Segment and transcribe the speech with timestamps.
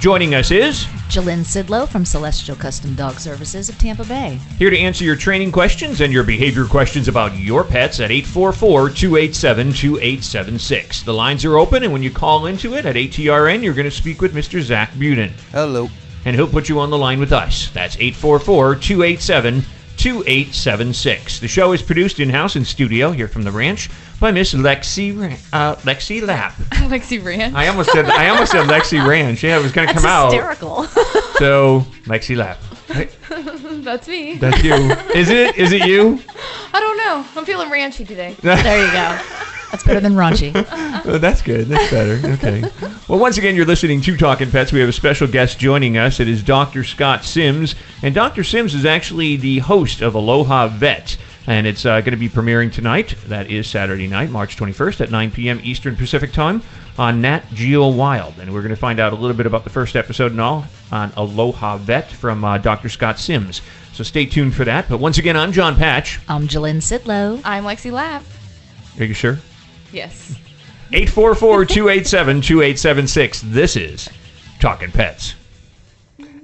[0.00, 4.40] Joining us is Jalynn Sidlow from Celestial Custom Dog Services of Tampa Bay.
[4.58, 11.04] here to answer your training questions and your behavior questions about your pets at 844-287-2876.
[11.04, 13.90] The lines are open, and when you call into it at ATRN, you're going to
[13.90, 14.62] speak with Mr.
[14.62, 15.32] Zach Buden.
[15.52, 15.90] Hello.
[16.24, 17.68] and he'll put you on the line with us.
[17.68, 19.62] That's 844 287
[20.00, 21.40] 2876.
[21.40, 25.14] The show is produced in house in studio here from the ranch by Miss Lexi
[25.52, 26.54] uh, Lexi Lapp.
[26.88, 27.54] Lexi Ranch.
[27.54, 29.42] I almost said I almost said Lexi Ranch.
[29.42, 30.32] Yeah, it was going to That's come out.
[30.32, 30.86] hysterical.
[31.40, 32.58] So Lexi Lapp.
[33.84, 34.36] That's me.
[34.36, 34.74] That's you.
[35.14, 35.56] Is it?
[35.56, 36.18] Is it you?
[36.74, 37.24] I don't know.
[37.34, 38.36] I'm feeling ranchy today.
[38.42, 39.39] there you go.
[39.70, 40.50] That's better than raunchy.
[41.02, 41.66] Oh, that's good.
[41.68, 42.20] That's better.
[42.34, 42.62] Okay.
[43.08, 44.70] Well, once again, you're listening to Talking Pets.
[44.70, 46.20] We have a special guest joining us.
[46.20, 46.84] It is Dr.
[46.84, 47.74] Scott Sims.
[48.02, 48.44] And Dr.
[48.44, 51.16] Sims is actually the host of Aloha Vet.
[51.46, 53.14] And it's uh, going to be premiering tonight.
[53.28, 55.58] That is Saturday night, March 21st at 9 p.m.
[55.64, 56.62] Eastern Pacific Time
[56.98, 58.34] on Nat Geo Wild.
[58.38, 60.66] And we're going to find out a little bit about the first episode and all
[60.92, 62.90] on Aloha Vet from uh, Dr.
[62.90, 63.62] Scott Sims.
[63.94, 64.86] So stay tuned for that.
[64.86, 66.20] But once again, I'm John Patch.
[66.28, 67.40] I'm Jalynn Sidlow.
[67.42, 68.22] I'm Lexi Lapp.
[68.98, 69.38] Are you sure?
[69.92, 70.36] Yes.
[70.92, 73.42] 844 287 2876.
[73.46, 74.08] This is
[74.58, 75.34] Talking Pets.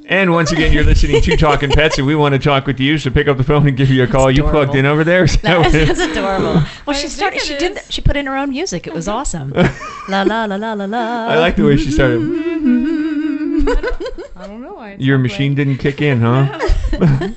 [0.09, 2.97] And once again, you're listening to Talking Pets, and we want to talk with you.
[2.97, 4.31] So pick up the phone and give you a call.
[4.31, 5.25] You plugged in over there.
[5.25, 6.63] Is that That what is, it- that's adorable.
[6.87, 7.39] Well, she started.
[7.39, 7.81] it She did.
[7.89, 8.87] She put in her own music.
[8.87, 9.51] It was awesome.
[10.09, 11.27] la la la la la la.
[11.27, 12.21] I like the way she started.
[14.37, 14.95] I don't know why.
[15.01, 15.77] Your machine playing.
[15.77, 17.31] didn't kick in, huh?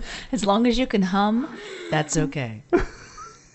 [0.30, 1.48] As long as you can hum,
[1.90, 2.62] that's okay.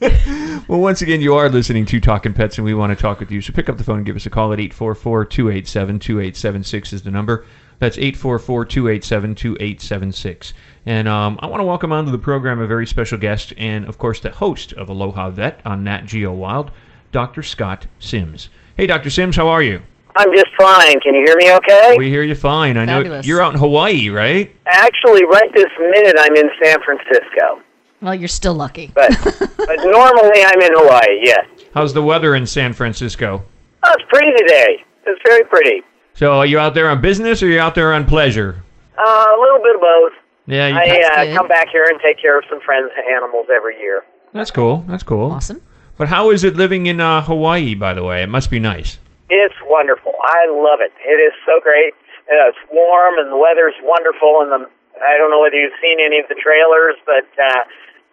[0.69, 3.29] Well, once again, you are listening to Talking Pets, and we want to talk with
[3.29, 3.41] you.
[3.41, 7.01] So pick up the phone and give us a call at 844 287 2876 is
[7.01, 7.45] the number.
[7.79, 10.53] That's 844 287 2876.
[10.85, 13.97] And um, I want to welcome onto the program a very special guest, and of
[13.97, 16.71] course, the host of Aloha Vet on Nat Geo Wild,
[17.11, 17.43] Dr.
[17.43, 18.49] Scott Sims.
[18.77, 19.09] Hey, Dr.
[19.09, 19.81] Sims, how are you?
[20.15, 20.99] I'm just fine.
[21.01, 21.95] Can you hear me okay?
[21.97, 22.77] We hear you fine.
[22.77, 24.55] I know you're out in Hawaii, right?
[24.65, 27.61] Actually, right this minute, I'm in San Francisco.
[28.03, 28.91] Well, you're still lucky.
[28.93, 31.47] But, but normally, I'm in Hawaii, yes.
[31.73, 33.43] How's the weather in San Francisco?
[33.83, 34.83] Oh, it's pretty today.
[35.07, 35.83] It's very pretty.
[36.13, 38.61] So, are you out there on business or are you out there on pleasure?
[38.97, 40.11] Uh, a little bit of both.
[40.45, 43.79] Yeah, you I uh, come back here and take care of some friends' animals every
[43.79, 44.03] year.
[44.33, 44.83] that's cool.
[44.87, 45.31] That's cool.
[45.31, 45.61] Awesome.
[45.97, 48.21] But how is it living in uh, Hawaii, by the way?
[48.21, 48.99] It must be nice.
[49.29, 50.11] It's wonderful.
[50.21, 50.91] I love it.
[51.07, 51.93] It is so great.
[52.27, 54.41] Uh, it's warm and the weather's wonderful.
[54.41, 54.69] And the
[55.01, 57.63] I don't know whether you've seen any of the trailers, but uh,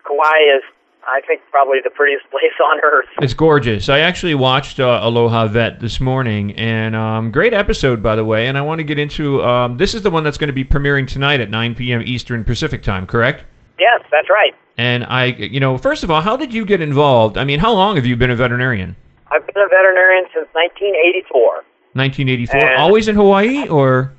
[0.07, 0.63] Kauai is,
[1.07, 3.07] I think, probably the prettiest place on earth.
[3.21, 3.89] It's gorgeous.
[3.89, 8.49] I actually watched uh, Aloha Vet this morning, and um, great episode, by the way.
[8.49, 10.65] And I want to get into um, this is the one that's going to be
[10.65, 12.03] premiering tonight at 9 p.m.
[12.05, 13.45] Eastern Pacific time, correct?
[13.79, 14.55] Yes, that's right.
[14.77, 17.37] And I, you know, first of all, how did you get involved?
[17.39, 18.97] I mean, how long have you been a veterinarian?
[19.31, 21.65] I've been a veterinarian since 1984.
[21.93, 22.61] 1984.
[22.61, 24.13] And- Always in Hawaii, or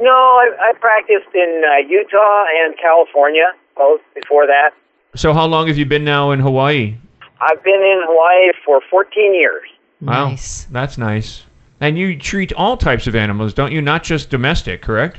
[0.00, 4.70] No, I, I practiced in uh, Utah and California, both before that.
[5.16, 5.32] So?
[5.34, 6.96] How long have you been now in Hawaii?
[7.40, 9.62] I've been in Hawaii for 14 years.
[10.00, 10.64] Wow, Nice.
[10.70, 11.42] that's nice.
[11.80, 13.82] And you treat all types of animals, don't you?
[13.82, 15.18] Not just domestic, correct?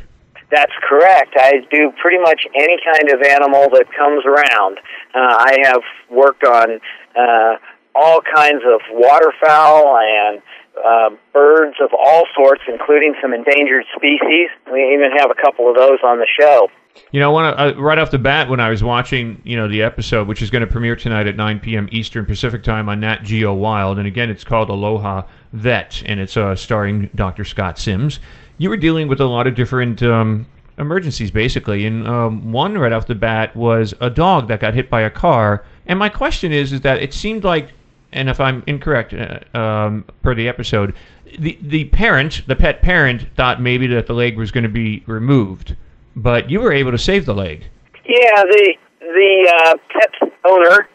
[0.50, 1.34] That's correct.
[1.38, 4.78] I do pretty much any kind of animal that comes around.
[5.14, 6.80] Uh, I have worked on
[7.16, 7.58] uh,
[7.94, 10.42] all kinds of waterfowl and
[10.84, 14.50] uh, birds of all sorts, including some endangered species.
[14.72, 16.70] We even have a couple of those on the show.
[17.12, 19.82] You know, I uh, right off the bat when I was watching, you know, the
[19.82, 21.88] episode, which is going to premiere tonight at 9 p.m.
[21.92, 25.24] Eastern Pacific time on Nat Geo Wild, and again, it's called Aloha
[25.54, 27.46] Vet, and it's uh, starring Dr.
[27.46, 28.20] Scott Sims.
[28.58, 30.46] You were dealing with a lot of different um,
[30.78, 34.90] emergencies, basically, and um, one right off the bat was a dog that got hit
[34.90, 35.64] by a car.
[35.86, 37.72] And my question is, is that it seemed like,
[38.12, 40.94] and if I'm incorrect uh, um, per the episode,
[41.40, 45.04] the the parent, the pet parent, thought maybe that the leg was going to be
[45.08, 45.76] removed
[46.18, 47.64] but you were able to save the leg.
[48.06, 50.90] Yeah, the the uh, pet owner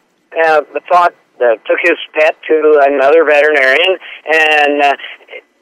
[0.45, 3.97] uh, thought uh, took his pet to another veterinarian,
[4.27, 4.93] and uh,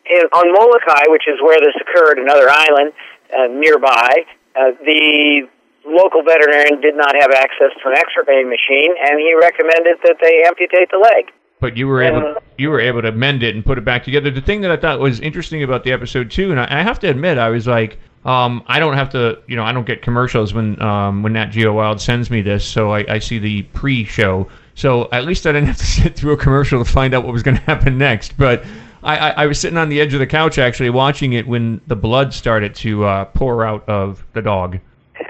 [0.07, 2.93] in, on Molokai, which is where this occurred, another island
[3.37, 4.25] uh, nearby,
[4.57, 5.49] uh, the
[5.85, 10.45] local veterinarian did not have access to an X-ray machine, and he recommended that they
[10.47, 11.33] amputate the leg.
[11.61, 14.31] But you were able you were able to mend it and put it back together.
[14.31, 16.99] The thing that I thought was interesting about the episode too, and I, I have
[17.01, 20.03] to admit, I was like, um, I don't have to, you know, I don't get
[20.03, 23.63] commercials when um, when Nat Geo Wild sends me this, so I, I see the
[23.63, 24.49] pre-show.
[24.75, 27.33] So at least I didn't have to sit through a commercial to find out what
[27.33, 28.37] was going to happen next.
[28.37, 28.65] But
[29.03, 31.81] I, I, I was sitting on the edge of the couch actually watching it when
[31.87, 34.79] the blood started to uh, pour out of the dog.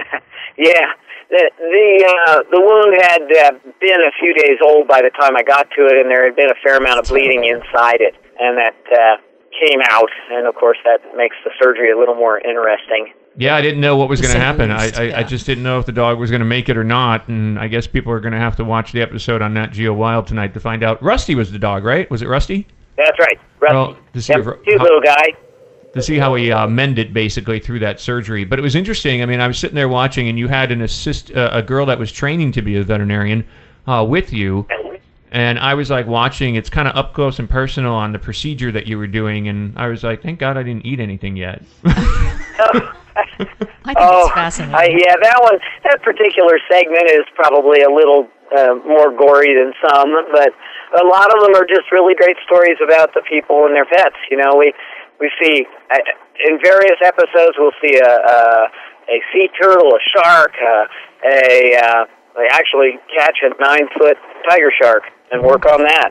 [0.59, 0.93] Yeah,
[1.31, 5.35] the the uh, the wound had uh, been a few days old by the time
[5.35, 8.15] I got to it, and there had been a fair amount of bleeding inside it,
[8.39, 9.30] and that uh,
[9.61, 13.13] came out, and of course that makes the surgery a little more interesting.
[13.37, 14.71] Yeah, I didn't know what was going to happen.
[14.71, 15.23] I, least, I, I yeah.
[15.23, 17.69] just didn't know if the dog was going to make it or not, and I
[17.69, 20.53] guess people are going to have to watch the episode on Nat Geo Wild tonight
[20.55, 21.01] to find out.
[21.03, 22.11] Rusty was the dog, right?
[22.11, 22.67] Was it Rusty?
[22.97, 23.77] That's right, Rusty.
[23.77, 25.27] Well, to see yep, if- cute how- little guy.
[25.95, 28.45] to see how he uh, mended basically through that surgery.
[28.45, 29.23] But it was interesting.
[29.23, 31.87] I mean, I was sitting there watching, and you had an assist, uh, a girl
[31.87, 33.45] that was training to be a veterinarian
[33.87, 34.67] uh, with you,
[35.31, 36.55] and I was like watching.
[36.57, 39.77] It's kind of up close and personal on the procedure that you were doing, and
[39.79, 41.63] I was like, thank God I didn't eat anything yet.
[41.85, 44.75] I think Oh, it's fascinating.
[44.75, 49.73] I, yeah, that one, that particular segment is probably a little uh, more gory than
[49.83, 50.51] some, but
[50.99, 54.17] a lot of them are just really great stories about the people and their pets.
[54.31, 54.73] You know, we
[55.19, 55.99] we see uh,
[56.47, 58.67] in various episodes we'll see a a,
[59.11, 60.87] a sea turtle, a shark, uh,
[61.27, 62.05] a uh,
[62.37, 64.17] they actually catch a nine foot
[64.49, 66.11] tiger shark and work on that.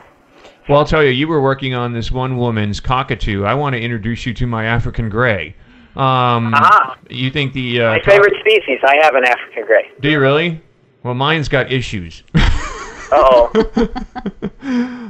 [0.68, 3.44] well, I'll tell you, you were working on this one woman's cockatoo.
[3.44, 5.54] I want to introduce you to my African gray.
[5.96, 6.96] Um, Ah.
[7.08, 8.78] You think the uh, My cock- favorite species.
[8.84, 9.90] I have an African gray.
[10.00, 10.60] Do you really?
[11.02, 12.22] Well, mine's got issues.
[13.12, 13.50] Oh,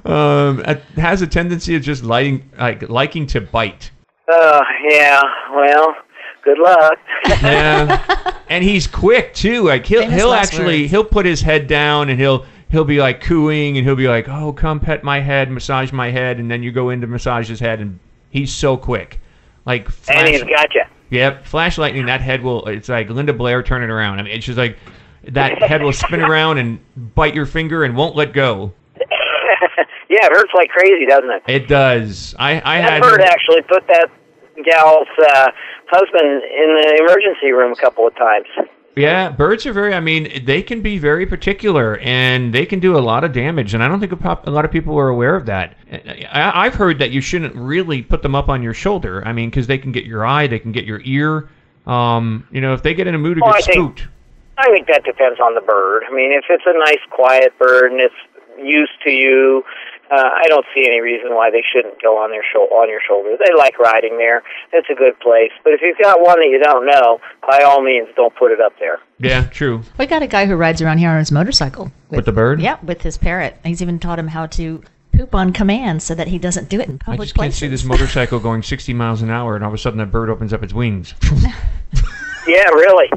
[0.06, 3.90] um, it has a tendency of just lighting, like liking to bite.
[4.32, 5.20] uh, yeah.
[5.54, 5.94] Well,
[6.42, 6.98] good luck.
[7.42, 9.64] Yeah, and he's quick too.
[9.64, 10.90] Like he'll Famous he'll actually words.
[10.90, 14.28] he'll put his head down and he'll he'll be like cooing and he'll be like,
[14.28, 17.48] "Oh, come pet my head, massage my head," and then you go in to massage
[17.48, 17.98] his head, and
[18.30, 19.20] he's so quick.
[19.66, 20.82] Like and flash, he's got you.
[21.10, 22.06] yep, flash lightning.
[22.06, 22.66] That head will.
[22.66, 24.18] It's like Linda Blair turning around.
[24.18, 24.78] I mean, it's just like
[25.24, 26.80] that head will spin around and
[27.14, 28.72] bite your finger and won't let go.
[28.96, 31.42] yeah, it hurts like crazy, doesn't it?
[31.46, 32.34] It does.
[32.38, 34.10] I I That had bird actually put that
[34.64, 35.50] gal's uh,
[35.88, 38.46] husband in the emergency room a couple of times.
[38.96, 39.94] Yeah, birds are very.
[39.94, 43.72] I mean, they can be very particular, and they can do a lot of damage.
[43.72, 45.76] And I don't think a, pop, a lot of people are aware of that.
[46.32, 49.22] I, I've heard that you shouldn't really put them up on your shoulder.
[49.26, 51.48] I mean, because they can get your eye, they can get your ear.
[51.86, 54.08] Um, you know, if they get in a mood to Well, get I think- spooked.
[54.58, 56.02] I think that depends on the bird.
[56.06, 58.14] I mean, if it's a nice, quiet bird and it's
[58.62, 59.64] used to you,
[60.10, 63.00] uh, I don't see any reason why they shouldn't go on their shou- on your
[63.06, 63.36] shoulder.
[63.38, 64.42] They like riding there.
[64.72, 65.52] It's a good place.
[65.62, 68.60] But if you've got one that you don't know, by all means, don't put it
[68.60, 68.98] up there.
[69.18, 69.82] Yeah, true.
[69.98, 72.60] we got a guy who rides around here on his motorcycle With the bird?
[72.60, 73.56] Yeah, with his parrot.
[73.64, 76.88] He's even taught him how to poop on command so that he doesn't do it
[76.88, 79.64] in public I public just can't see this motorcycle going 60 miles an hour, and
[79.64, 81.14] all of a sudden that bird opens up its wings.
[82.46, 83.08] Yeah, really.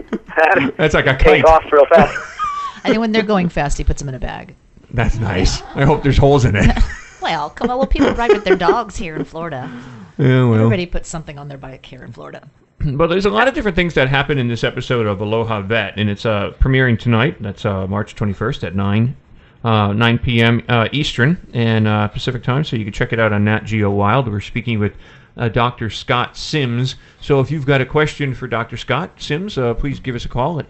[0.78, 1.24] That's like a kite.
[1.24, 2.16] Take off real fast.
[2.84, 4.56] and when they're going fast, he puts them in a bag.
[4.94, 5.62] That's nice.
[5.76, 6.78] I hope there's holes in it.
[7.22, 7.78] Well, come on.
[7.78, 9.72] Well, people ride with their dogs here in Florida.
[10.18, 10.56] yeah, well.
[10.56, 12.48] Everybody puts something on their bike here in Florida.
[12.86, 15.94] But there's a lot of different things that happen in this episode of Aloha Vet,
[15.98, 17.42] and it's uh, premiering tonight.
[17.42, 19.16] That's uh, March 21st at 9,
[19.64, 20.62] uh, 9 p.m.
[20.68, 23.90] Uh, Eastern and uh, Pacific time, so you can check it out on Nat Geo
[23.90, 24.28] Wild.
[24.30, 24.92] We're speaking with
[25.38, 25.90] uh, Dr.
[25.90, 26.96] Scott Sims.
[27.22, 28.76] So if you've got a question for Dr.
[28.76, 30.68] Scott Sims, uh, please give us a call at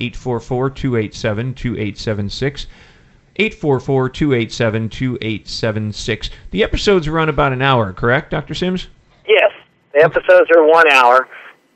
[3.40, 3.40] 844-287-2876.
[3.40, 6.30] 844-287-2876.
[6.52, 8.54] The episodes run about an hour, correct, Dr.
[8.54, 8.88] Sims?
[9.28, 9.52] Yes,
[9.94, 11.28] the episodes are one hour.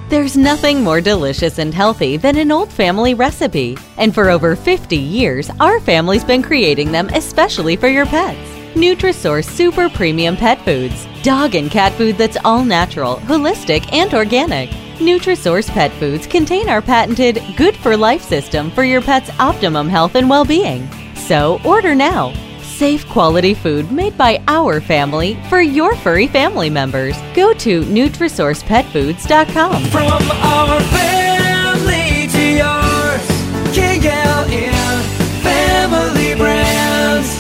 [0.09, 3.77] There's nothing more delicious and healthy than an old family recipe.
[3.99, 8.39] And for over 50 years, our family's been creating them especially for your pets.
[8.75, 11.07] Nutrisource Super Premium Pet Foods.
[11.23, 14.71] Dog and cat food that's all natural, holistic, and organic.
[14.97, 20.15] Nutrisource Pet Foods contain our patented Good for Life system for your pet's optimum health
[20.15, 20.89] and well being.
[21.17, 22.33] So order now.
[22.79, 27.17] Safe quality food made by our family for your furry family members.
[27.35, 29.83] Go to NutrisourcePetFoods.com.
[29.87, 33.27] From our family to yours,
[33.75, 35.03] KLN
[35.43, 37.37] Family Brands.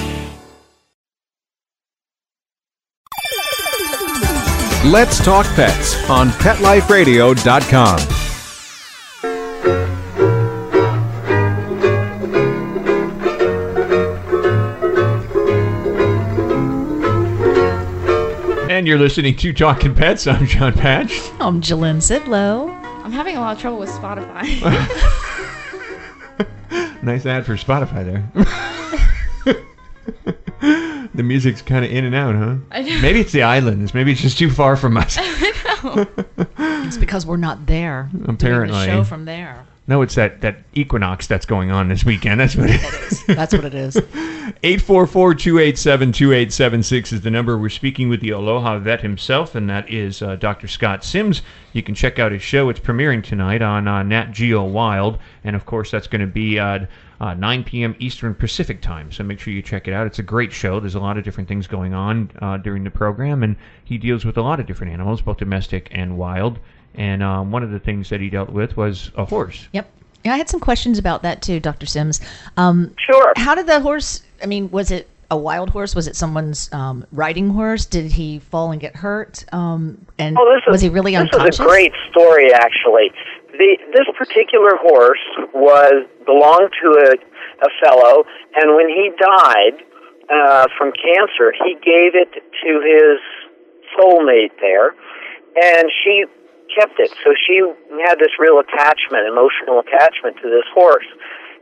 [4.84, 8.27] Let's Talk Pets on PetLifeRadio.com.
[18.78, 20.28] And you're listening to Talking Pets.
[20.28, 21.10] I'm John Patch.
[21.40, 22.70] I'm Jalyn Sidlow.
[23.04, 24.46] I'm having a lot of trouble with Spotify.
[27.02, 28.22] Nice ad for Spotify there.
[31.14, 32.54] the music's kind of in and out, huh?
[33.00, 33.94] Maybe it's the islands.
[33.94, 35.18] Maybe it's just too far from us.
[36.86, 38.08] It's because we're not there.
[38.12, 38.86] doing the Apparently.
[38.86, 39.66] show from there.
[39.88, 42.38] No, it's that, that equinox that's going on this weekend.
[42.38, 43.24] That's what it is.
[43.26, 43.96] That's what it is.
[44.62, 47.56] 844-287-2876 is the number.
[47.56, 50.68] We're speaking with the Aloha vet himself, and that is uh, Dr.
[50.68, 51.40] Scott Sims.
[51.72, 52.68] You can check out his show.
[52.68, 56.58] It's premiering tonight on uh, Nat Geo Wild, and of course that's going to be
[56.58, 56.80] uh,
[57.20, 57.96] uh, 9 p.m.
[57.98, 59.10] Eastern Pacific time.
[59.10, 60.06] So make sure you check it out.
[60.06, 60.80] It's a great show.
[60.80, 64.22] There's a lot of different things going on uh, during the program, and he deals
[64.24, 66.58] with a lot of different animals, both domestic and wild.
[66.98, 69.68] And um, one of the things that he dealt with was a horse.
[69.72, 69.88] Yep.
[70.24, 71.86] Yeah, I had some questions about that too, Dr.
[71.86, 72.20] Sims.
[72.56, 73.32] Um, sure.
[73.36, 74.22] How did the horse?
[74.42, 75.94] I mean, was it a wild horse?
[75.94, 77.86] Was it someone's um, riding horse?
[77.86, 79.44] Did he fall and get hurt?
[79.52, 81.58] Um, and Oh, this is, was he really this unconscious?
[81.58, 83.12] This is a great story, actually.
[83.52, 85.22] The, this particular horse
[85.54, 88.24] was belonged to a, a fellow,
[88.56, 89.84] and when he died
[90.32, 93.20] uh, from cancer, he gave it to his
[93.96, 94.94] soulmate there,
[95.62, 96.24] and she
[96.74, 97.10] kept it.
[97.24, 97.60] So she
[98.06, 101.06] had this real attachment, emotional attachment to this horse.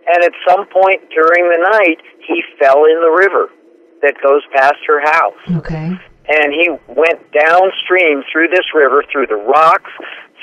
[0.07, 3.49] And at some point during the night, he fell in the river
[4.03, 5.91] that goes past her house Okay.
[6.29, 9.91] and he went downstream through this river, through the rocks,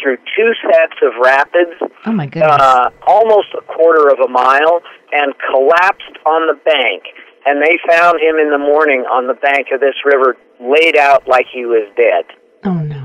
[0.01, 1.71] through two sets of rapids,
[2.05, 2.51] Oh my goodness.
[2.59, 4.81] uh, almost a quarter of a mile,
[5.13, 7.03] and collapsed on the bank.
[7.45, 11.27] And they found him in the morning on the bank of this river, laid out
[11.27, 12.25] like he was dead.
[12.65, 13.02] oh no.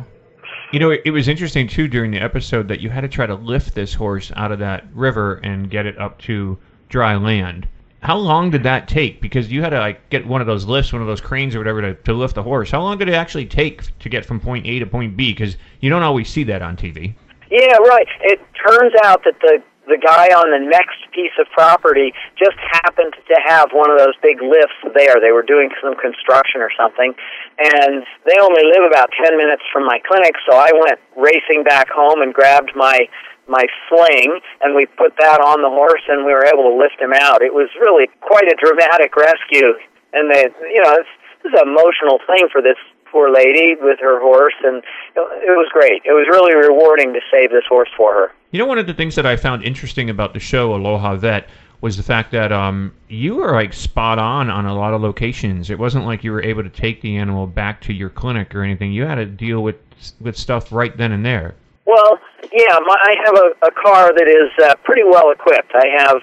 [0.71, 3.35] You know, it, was interesting too during the episode that you had to try to
[3.35, 6.59] lift this horse out of that river and get it up to
[6.91, 7.67] dry land.
[8.03, 9.23] How long did that take?
[9.23, 11.59] Because you had to like get one of those lifts, one of those cranes or
[11.59, 12.71] whatever to, to lift the horse.
[12.71, 15.33] How long did it actually take to get from point A to point B?
[15.33, 17.15] Because you don't always see that on TV.
[17.51, 18.07] Yeah, right.
[18.21, 23.17] It turns out that the the guy on the next piece of property just happened
[23.17, 25.17] to have one of those big lifts there.
[25.21, 27.17] They were doing some construction or something,
[27.59, 30.37] and they only live about ten minutes from my clinic.
[30.45, 33.09] So I went racing back home and grabbed my
[33.49, 37.01] my sling, and we put that on the horse, and we were able to lift
[37.01, 37.41] him out.
[37.41, 39.73] It was really quite a dramatic rescue,
[40.13, 41.09] and they, you know, it's,
[41.45, 42.77] it's an emotional thing for this
[43.11, 44.83] poor lady with her horse, and
[45.17, 46.03] it was great.
[46.05, 48.33] It was really rewarding to save this horse for her.
[48.51, 51.49] You know, one of the things that I found interesting about the show Aloha Vet
[51.81, 55.71] was the fact that um, you were like spot on on a lot of locations.
[55.71, 58.63] It wasn't like you were able to take the animal back to your clinic or
[58.63, 58.93] anything.
[58.93, 59.77] You had to deal with
[60.21, 61.55] with stuff right then and there.
[61.85, 62.19] Well,
[62.53, 65.73] yeah, my, I have a, a car that is uh, pretty well equipped.
[65.75, 66.17] I have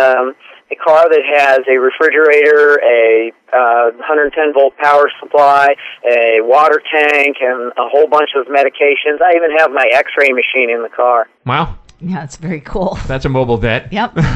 [0.00, 0.34] um,
[0.70, 5.74] a car that has a refrigerator, a uh, 110 volt power supply,
[6.08, 9.20] a water tank, and a whole bunch of medications.
[9.22, 11.28] I even have my X-ray machine in the car.
[11.46, 12.98] Wow, Yeah, it's very cool.
[13.06, 13.92] that's a mobile vet.
[13.92, 14.16] Yep.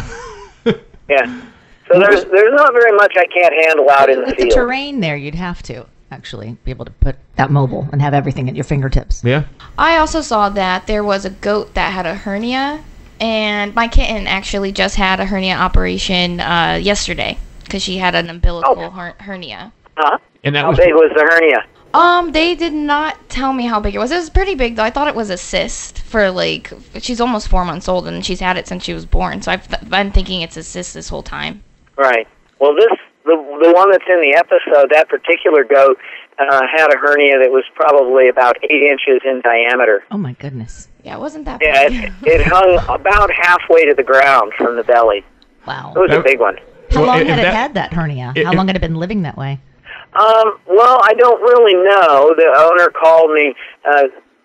[1.09, 1.41] Yeah.
[1.91, 5.01] So there's there's not very much I can't handle out in the With the terrain
[5.01, 8.55] there, you'd have to actually be able to put that mobile and have everything at
[8.55, 9.25] your fingertips.
[9.25, 9.45] Yeah.
[9.79, 12.85] I also saw that there was a goat that had a hernia,
[13.21, 18.31] and my kitten actually just had a hernia operation uh, yesterday because she had an
[18.31, 19.73] umbilical her- hernia.
[19.97, 20.19] Huh?
[20.45, 21.65] And that How was big was the hernia?
[21.95, 24.11] Um, they did not tell me how big it was.
[24.11, 24.85] It was pretty big though.
[24.85, 28.41] I thought it was a cyst for like she's almost four months old and she's
[28.41, 29.43] had it since she was born.
[29.43, 31.63] So I've th- been thinking it's a cyst this whole time.
[31.97, 32.29] Right.
[32.61, 32.93] Well, this
[33.25, 34.91] the the one that's in the episode.
[34.91, 35.99] That particular goat
[36.39, 40.05] uh, had a hernia that was probably about eight inches in diameter.
[40.11, 40.89] Oh my goodness.
[41.05, 42.05] Yeah, it wasn't that Yeah, big.
[42.05, 45.25] it, it hung about halfway to the ground from the belly.
[45.67, 45.93] Wow.
[45.97, 46.57] It was a big one.
[46.91, 48.33] How Well, long if had it that- had that hernia?
[48.37, 49.61] if- How long had it been living that way?
[50.15, 52.35] Um, well, I don't really know.
[52.35, 53.55] The owner called me
[53.85, 54.05] uh,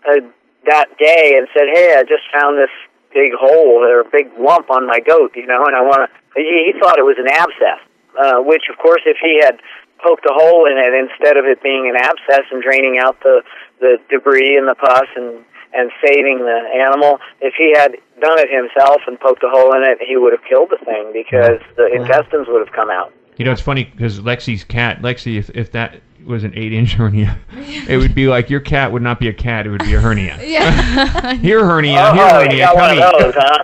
[0.09, 0.19] uh,
[0.65, 2.69] that day and said, "Hey, I just found this
[3.13, 6.39] big hole or a big lump on my goat, you know, and I want to."
[6.41, 7.79] He, he thought it was an abscess,
[8.19, 9.59] uh, which, of course, if he had
[10.03, 13.41] poked a hole in it instead of it being an abscess and draining out the
[13.79, 15.43] the debris and the pus and
[15.73, 19.81] and saving the animal, if he had done it himself and poked a hole in
[19.83, 23.11] it, he would have killed the thing because the intestines would have come out.
[23.37, 26.93] You know, it's funny because Lexi's cat, Lexi, if, if that was an eight inch
[26.95, 27.39] hernia,
[27.87, 29.99] it would be like your cat would not be a cat, it would be a
[29.99, 30.39] hernia.
[30.43, 31.33] yeah.
[31.33, 33.63] Here, hernia, oh, here, oh, hernia, you got one come of those, huh?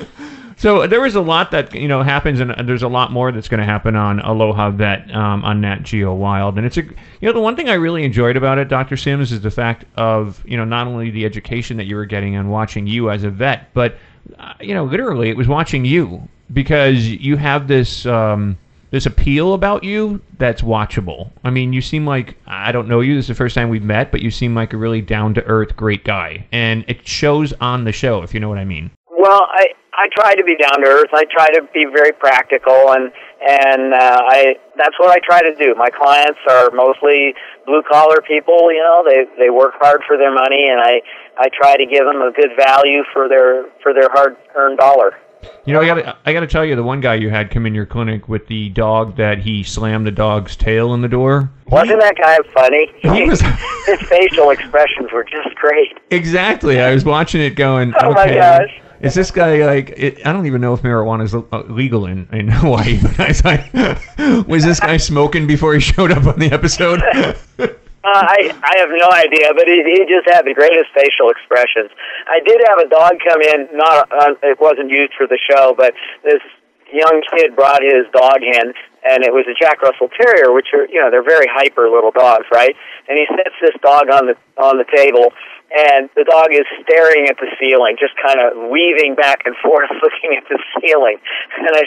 [0.60, 3.48] So there was a lot that you know happens, and there's a lot more that's
[3.48, 6.58] going to happen on Aloha Vet um, on Nat Geo Wild.
[6.58, 8.98] And it's a you know the one thing I really enjoyed about it, Dr.
[8.98, 12.36] Sims, is the fact of you know not only the education that you were getting
[12.36, 13.96] and watching you as a vet, but
[14.38, 18.04] uh, you know literally it was watching you because you have this.
[18.04, 18.58] Um,
[18.90, 21.30] this appeal about you that's watchable.
[21.44, 23.14] I mean, you seem like I don't know you.
[23.14, 25.44] This is the first time we've met, but you seem like a really down to
[25.44, 28.24] earth, great guy, and it shows on the show.
[28.24, 28.90] If you know what I mean.
[29.08, 31.10] Well, I I try to be down to earth.
[31.12, 33.10] I try to be very practical, and
[33.46, 35.74] and uh, I that's what I try to do.
[35.76, 37.34] My clients are mostly
[37.66, 38.72] blue collar people.
[38.72, 41.02] You know, they they work hard for their money, and I
[41.38, 45.18] I try to give them a good value for their for their hard earned dollar.
[45.64, 47.64] You know, I got I got to tell you, the one guy you had come
[47.66, 51.50] in your clinic with the dog that he slammed the dog's tail in the door.
[51.66, 52.92] Wasn't that guy funny?
[53.28, 55.96] Was- His facial expressions were just great.
[56.10, 56.80] Exactly.
[56.80, 58.80] I was watching it, going, Oh my gosh.
[59.00, 59.94] Is this guy like?
[59.96, 61.34] It, I don't even know if marijuana is
[61.70, 66.26] legal in, in Hawaii, but I was was this guy smoking before he showed up
[66.26, 67.00] on the episode?
[68.02, 71.92] Uh, I I have no idea, but he, he just had the greatest facial expressions.
[72.24, 73.68] I did have a dog come in.
[73.76, 75.92] Not uh, it wasn't used for the show, but
[76.24, 76.40] this
[76.88, 78.72] young kid brought his dog in,
[79.04, 82.10] and it was a Jack Russell Terrier, which are you know they're very hyper little
[82.10, 82.74] dogs, right?
[83.04, 85.32] And he sets this dog on the on the table,
[85.70, 89.90] and the dog is staring at the ceiling, just kind of weaving back and forth,
[90.02, 91.18] looking at the ceiling.
[91.58, 91.82] And I,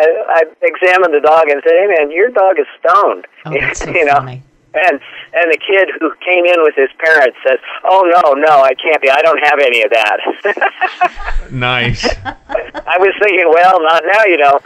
[0.00, 3.80] I, I examined the dog and said, "Hey, man, your dog is stoned." Oh, that's
[3.80, 4.14] so you know.
[4.14, 4.42] funny.
[4.74, 5.00] And
[5.32, 9.00] and the kid who came in with his parents says, "Oh no, no, I can't
[9.00, 9.08] be.
[9.10, 10.20] I don't have any of that."
[11.52, 12.04] nice.
[12.86, 14.62] I was thinking, well, not now, you don't.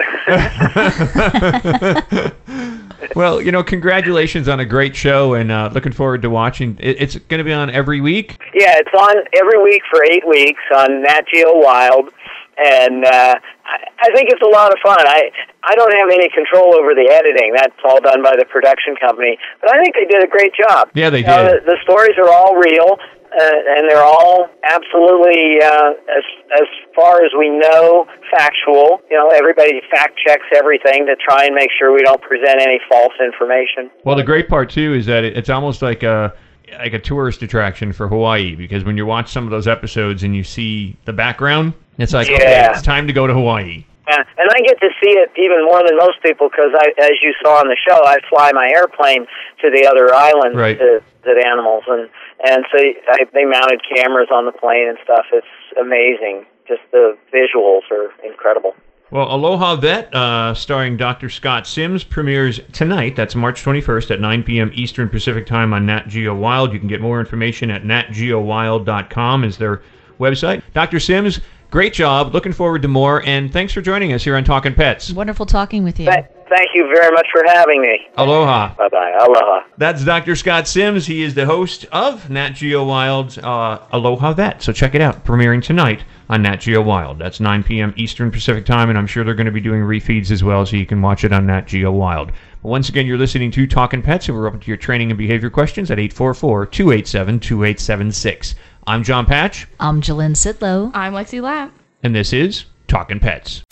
[3.17, 6.77] Well, you know, congratulations on a great show, and uh, looking forward to watching.
[6.81, 8.39] It, it's going to be on every week.
[8.55, 12.11] yeah, it's on every week for eight weeks on Nat Geo Wild,
[12.59, 13.35] and uh,
[13.67, 14.99] I, think it's a lot of fun.
[15.01, 15.31] I
[15.63, 17.53] I don't have any control over the editing.
[17.57, 20.91] That's all done by the production company, but I think they did a great job.
[20.95, 21.63] Yeah, they You know, did.
[21.63, 22.99] the, the stories are all real.
[23.33, 26.25] Uh, and they're all absolutely, uh, as
[26.61, 29.01] as far as we know, factual.
[29.11, 32.79] You know, everybody fact checks everything to try and make sure we don't present any
[32.91, 33.91] false information.
[34.05, 36.35] Well, the great part too is that it, it's almost like a
[36.79, 40.35] like a tourist attraction for Hawaii because when you watch some of those episodes and
[40.37, 43.85] you see the background, it's like okay, it's time to go to Hawaii.
[44.09, 47.13] Yeah, and I get to see it even more than most people because, I, as
[47.23, 49.27] you saw on the show, I fly my airplane
[49.63, 50.77] to the other islands Right.
[50.77, 52.11] to to the animals, and
[52.45, 55.27] and so I, they mounted cameras on the plane and stuff.
[55.33, 55.47] It's
[55.81, 56.47] amazing.
[56.67, 58.75] Just the visuals are incredible.
[59.13, 61.29] Well, Aloha Vet, uh, starring Dr.
[61.29, 63.15] Scott Sims, premieres tonight.
[63.15, 64.71] That's March 21st at 9 p.m.
[64.73, 66.73] Eastern Pacific Time on Nat Geo Wild.
[66.73, 69.83] You can get more information at natgeowild.com is their
[70.19, 70.63] website.
[70.73, 70.99] Dr.
[70.99, 72.33] Sims, great job.
[72.33, 75.13] Looking forward to more, and thanks for joining us here on Talking Pets.
[75.13, 76.07] Wonderful talking with you.
[76.07, 76.25] Th-
[76.55, 77.99] thank you very much for having me.
[78.17, 78.75] Aloha.
[78.75, 79.13] Bye bye.
[79.21, 79.61] Aloha.
[79.79, 80.37] That's Dr.
[80.37, 81.07] Scott Sims.
[81.07, 84.63] He is the host of Nat Geo Wild's uh, Aloha Vet.
[84.63, 87.19] So check it out, premiering tonight on Nat Geo Wild.
[87.19, 87.93] That's 9 p.m.
[87.97, 90.77] Eastern Pacific Time, and I'm sure they're going to be doing refeeds as well, so
[90.77, 92.33] you can watch it on Nat Geo Wild.
[92.63, 95.19] But once again, you're listening to Talking Pets, and we're open to your training and
[95.19, 98.55] behavior questions at 844 287 2876.
[98.87, 100.91] I'm John Patch, I'm Jalynn Sidlow.
[100.95, 101.73] I'm Lexi Lapp.
[102.03, 103.63] and this is Talking Pets.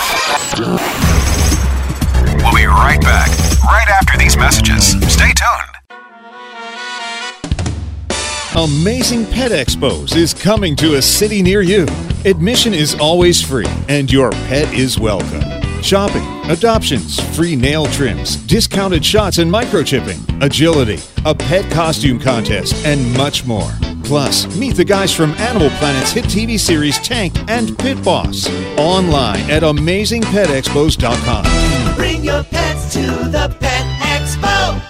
[8.56, 11.86] Amazing Pet Expos is coming to a city near you.
[12.24, 15.40] Admission is always free, and your pet is welcome.
[15.82, 23.16] Shopping, adoptions, free nail trims, discounted shots and microchipping, agility, a pet costume contest, and
[23.16, 23.70] much more.
[24.02, 28.48] Plus, meet the guys from Animal Planet's hit TV series Tank and Pit Boss.
[28.76, 31.94] Online at amazingpetexpos.com.
[31.94, 34.89] Bring your pets to the Pet Expo.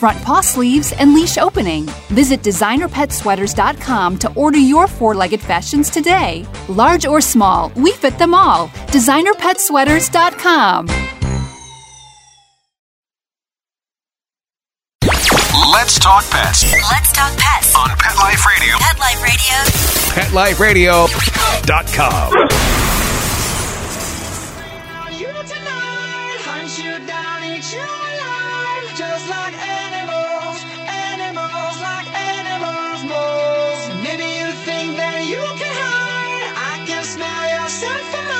[0.00, 1.84] front paw sleeves, and leash opening.
[2.08, 6.46] Visit designerpetsweaters.com to order your four legged fashions today.
[6.68, 8.68] Large or small, we fit them all.
[8.96, 10.86] Designerpetsweaters.com.
[15.72, 18.76] Let's talk pets Let's talk pets on Pet Life Radio.
[18.78, 21.06] Pet Life Radio.
[21.06, 22.80] PetLifeRadio.com.
[26.60, 30.60] Hunt you down, eat you alive, just like animals,
[30.92, 33.80] animals like animals, moles.
[34.04, 36.52] Maybe you think that you can hide.
[36.72, 38.39] I can smell your scent for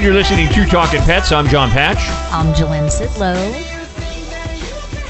[0.00, 1.30] And you're listening to Talking Pets.
[1.30, 1.98] I'm John Patch.
[2.32, 3.36] I'm Jalynn Sidlow.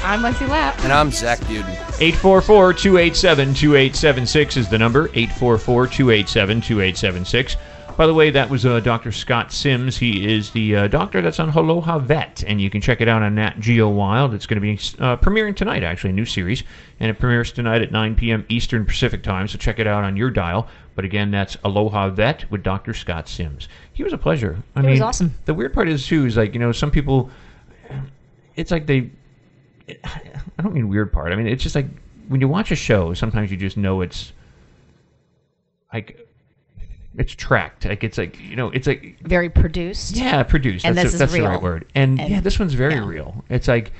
[0.03, 0.77] I'm Lexi Lapp.
[0.83, 1.69] And I'm Zach Buden.
[2.01, 5.05] 844 287 2876 is the number.
[5.13, 7.55] 844 287 2876.
[7.97, 9.11] By the way, that was uh, Dr.
[9.11, 9.97] Scott Sims.
[9.97, 13.21] He is the uh, doctor that's on Aloha Vet, and you can check it out
[13.21, 14.33] on Nat Geo Wild.
[14.33, 16.63] It's going to be uh, premiering tonight, actually, a new series,
[16.99, 18.45] and it premieres tonight at 9 p.m.
[18.49, 20.67] Eastern Pacific Time, so check it out on your dial.
[20.95, 22.93] But again, that's Aloha Vet with Dr.
[22.93, 23.67] Scott Sims.
[23.93, 24.57] He was a pleasure.
[24.75, 25.33] I It mean, was awesome.
[25.45, 27.29] The weird part is, too, is like, you know, some people,
[28.55, 29.11] it's like they
[30.03, 31.31] I don't mean weird part.
[31.31, 31.87] I mean it's just like
[32.27, 34.31] when you watch a show, sometimes you just know it's
[35.93, 36.27] like
[37.17, 37.85] it's tracked.
[37.85, 40.15] Like it's like you know, it's like Very produced.
[40.15, 40.85] yeah, produced.
[40.85, 41.43] And that's this the, is that's real.
[41.43, 41.85] the right word.
[41.95, 43.43] And, And- yeah, this one's very real.
[43.49, 43.91] It's like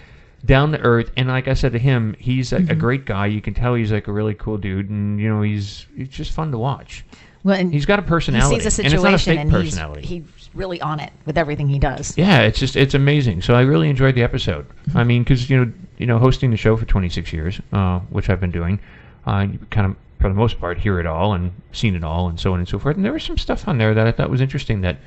[0.46, 1.12] down to earth.
[1.18, 2.80] And like I said to him, he's a, a Mhm.
[2.80, 3.28] great guy.
[3.28, 6.32] You can tell he's like a really cool dude, and you know, he's he's just
[6.32, 7.04] fun to watch.
[7.44, 9.54] Well, and he's got a personality, He sees a and it's not a situation fake
[9.56, 10.06] and he's, personality.
[10.06, 12.16] he's really on it with everything he does.
[12.16, 13.42] Yeah, it's just it's amazing.
[13.42, 14.68] So I really enjoyed the episode.
[14.94, 18.30] I mean, because you know, you know, hosting the show for 26 years, uh, which
[18.30, 18.80] I've been doing,
[19.26, 22.30] uh, you kind of for the most part hear it all and seen it all
[22.30, 22.96] and so on and so forth.
[22.96, 24.98] And there was some stuff on there that I thought was interesting that,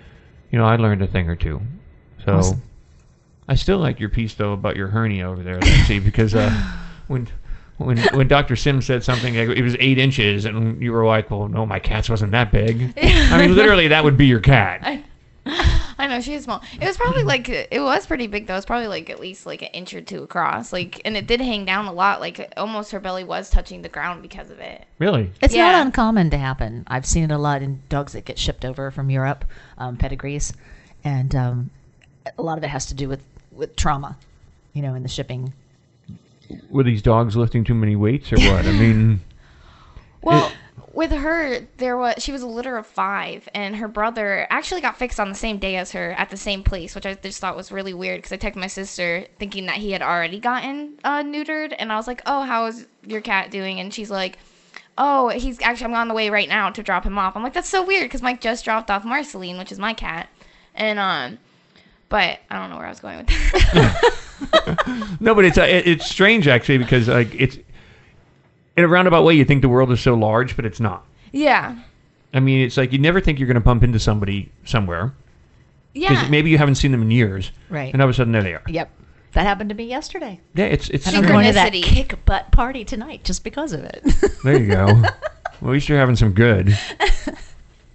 [0.50, 1.60] you know, I learned a thing or two.
[2.24, 2.62] So Awesome.
[3.48, 6.50] I still like your piece though about your hernia over there, Lexi, because uh,
[7.06, 7.28] when.
[7.76, 8.54] When when Dr.
[8.54, 11.80] Sims said something, like, it was eight inches, and you were like, "Well, no, my
[11.80, 14.78] cat's wasn't that big." I mean, literally, that would be your cat.
[14.84, 15.02] I,
[15.98, 16.62] I know she's small.
[16.80, 18.54] It was probably like it was pretty big though.
[18.54, 20.72] It was probably like at least like an inch or two across.
[20.72, 22.20] Like, and it did hang down a lot.
[22.20, 24.86] Like almost her belly was touching the ground because of it.
[24.98, 25.30] Really?
[25.42, 25.72] It's Yeah.
[25.72, 26.84] not uncommon to happen.
[26.86, 29.44] I've seen it a lot in dogs that get shipped over from Europe,
[29.76, 30.52] um, pedigrees,
[31.04, 31.70] and um,
[32.38, 34.16] a lot of it has to do with, with trauma,
[34.72, 35.52] you know, in the shipping.
[36.70, 38.66] Were these dogs lifting too many weights or what?
[38.66, 39.20] I mean,
[40.22, 40.50] Well,
[40.94, 44.96] with her, there was she was a litter of five, and her brother actually got
[44.96, 47.56] fixed on the same day as her at the same place, which I just thought
[47.56, 51.22] was really weird because I texted my sister thinking that he had already gotten uh,
[51.22, 54.38] neutered, and I was like, "Oh, how is your cat doing?" And she's like.
[54.96, 55.86] Oh, he's actually.
[55.86, 57.34] I'm on the way right now to drop him off.
[57.34, 60.28] I'm like, that's so weird because Mike just dropped off Marceline, which is my cat,
[60.76, 61.36] and um,
[62.08, 64.14] but I don't know where I was going with that.
[65.20, 67.58] no, but it's uh, it, it's strange actually because like it's
[68.76, 71.06] in a roundabout way you think the world is so large, but it's not.
[71.32, 71.76] yeah,
[72.32, 75.12] I mean, it's like you never think you're going to bump into somebody somewhere,
[75.94, 76.08] Yeah.
[76.10, 77.52] Because maybe you haven't seen them in years.
[77.70, 77.92] Right.
[77.92, 78.62] And all of a sudden there they are.
[78.66, 78.90] Yep.
[79.32, 80.40] That happened to me yesterday.
[80.54, 83.84] Yeah, it's it's And I'm going to that kick butt party tonight just because of
[83.84, 84.02] it.
[84.44, 84.86] There you go.
[84.86, 86.76] well, at least you're having some good.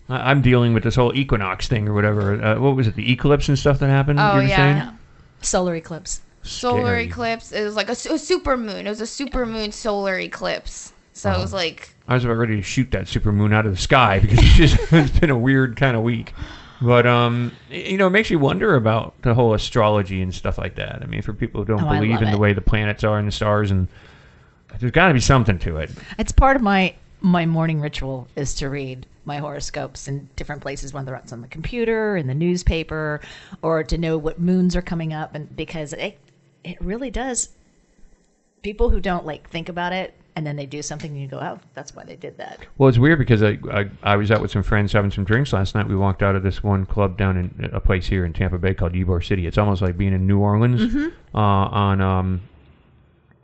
[0.09, 2.41] I- I'm dealing with this whole equinox thing or whatever.
[2.43, 2.95] Uh, what was it?
[2.95, 4.19] The eclipse and stuff that happened.
[4.19, 4.93] Oh, yeah.
[5.41, 6.21] Solar eclipse.
[6.43, 7.03] Solar Scary.
[7.05, 7.51] eclipse.
[7.51, 8.85] It was like a, su- a super moon.
[8.87, 10.93] It was a super moon solar eclipse.
[11.13, 13.73] So it was like I was about ready to shoot that super moon out of
[13.73, 16.33] the sky because it's just it's been a weird kind of week.
[16.81, 20.75] But um, you know, it makes you wonder about the whole astrology and stuff like
[20.75, 20.99] that.
[21.01, 22.39] I mean, for people who don't Oh, I believe love in the it.
[22.39, 23.89] way the planets are and the stars, and
[24.79, 25.91] there's got to be something to it.
[26.17, 30.93] It's part of my my morning ritual is to read my horoscopes in different places,
[30.93, 33.19] whether it's on the computer, in the newspaper,
[33.61, 36.17] or to know what moons are coming up, and because it
[36.63, 37.49] it really does.
[38.61, 41.39] People who don't like think about it and then they do something and you go,
[41.39, 42.59] oh, that's why they did that.
[42.77, 45.53] Well, it's weird because I, I I was out with some friends having some drinks
[45.53, 45.87] last night.
[45.87, 48.73] We walked out of this one club down in a place here in Tampa Bay
[48.73, 49.47] called Ybor City.
[49.47, 51.13] It's almost like being in New Orleans Mhm.
[51.33, 52.41] uh, on um,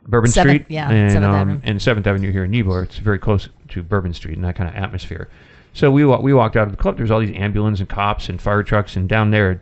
[0.06, 1.60] Bourbon Seventh- Street yeah, and Seventh um, Avenue.
[1.64, 2.84] and Seventh Avenue here in Ybor.
[2.84, 5.28] It's very close to Bourbon Street and that kind of atmosphere.
[5.72, 6.96] So we we walked out of the club.
[6.96, 9.60] There's all these ambulance and cops and fire trucks, and down there,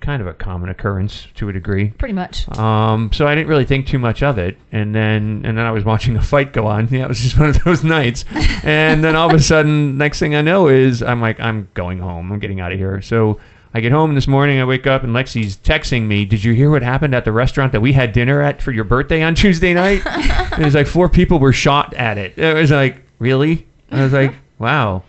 [0.00, 1.90] kind of a common occurrence to a degree.
[1.90, 2.48] Pretty much.
[2.58, 5.70] Um, so I didn't really think too much of it, and then and then I
[5.70, 6.88] was watching a fight go on.
[6.90, 8.24] Yeah, it was just one of those nights.
[8.64, 11.98] and then all of a sudden, next thing I know is I'm like, I'm going
[11.98, 12.32] home.
[12.32, 13.00] I'm getting out of here.
[13.02, 13.38] So
[13.72, 14.58] I get home this morning.
[14.60, 16.24] I wake up and Lexi's texting me.
[16.24, 18.84] Did you hear what happened at the restaurant that we had dinner at for your
[18.84, 20.02] birthday on Tuesday night?
[20.58, 22.36] it was like four people were shot at it.
[22.36, 23.66] It was like really.
[23.92, 25.04] I was like, wow.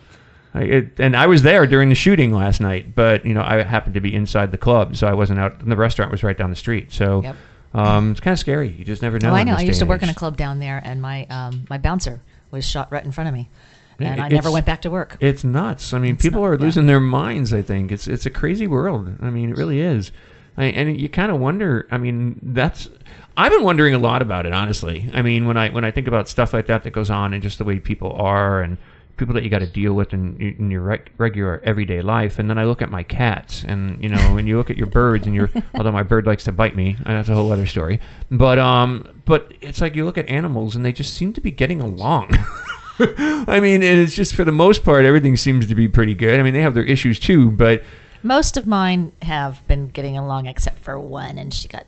[0.54, 3.64] I, it, and I was there during the shooting last night, but you know I
[3.64, 5.62] happened to be inside the club, so I wasn't out.
[5.62, 7.36] And the restaurant was right down the street, so Yep.
[7.74, 8.70] um, it's kind of scary.
[8.70, 9.32] You just never know.
[9.32, 9.56] oh, I know.
[9.56, 12.66] I used to work in a club down there, and my um, my bouncer was
[12.68, 13.50] shot right in front of me,
[13.98, 15.16] Yeah, and I never went back to work.
[15.22, 15.94] It's nuts.
[15.94, 17.54] I mean, people are losing their minds.
[17.54, 19.10] I think it's it's a crazy world.
[19.22, 20.12] I mean, it really is.
[20.58, 21.88] I, and you kind of wonder.
[21.92, 22.90] I mean, that's.
[23.38, 25.10] I've been wondering a lot about it, honestly.
[25.14, 27.42] I mean, when I when I think about stuff like that that goes on and
[27.42, 28.78] just the way people are and
[29.18, 32.50] people that you got to deal with in, in your reg- regular everyday life, and
[32.50, 35.26] then I look at my cats, and you know, when you look at your birds,
[35.28, 38.00] and your although my bird likes to bite me, and that's a whole other story.
[38.32, 41.52] But um, but it's like you look at animals, and they just seem to be
[41.52, 42.30] getting along.
[43.00, 46.40] I mean, and it's just for the most part, everything seems to be pretty good.
[46.40, 47.84] I mean, they have their issues too, but
[48.24, 51.86] Most of mine have been getting along, except for one, and she got.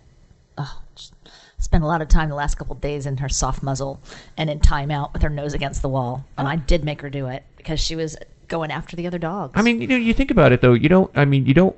[1.63, 4.01] Spent a lot of time the last couple days in her soft muzzle
[4.35, 7.27] and in timeout with her nose against the wall, and I did make her do
[7.27, 8.17] it because she was
[8.49, 9.53] going after the other dogs.
[9.55, 10.73] I mean, you know, you think about it though.
[10.73, 11.09] You don't.
[11.15, 11.75] I mean, you don't.